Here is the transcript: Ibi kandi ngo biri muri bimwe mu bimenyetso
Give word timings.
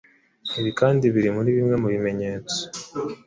Ibi 0.59 0.71
kandi 0.79 1.03
ngo 1.05 1.13
biri 1.15 1.29
muri 1.35 1.49
bimwe 1.57 1.75
mu 1.81 1.87
bimenyetso 1.93 2.57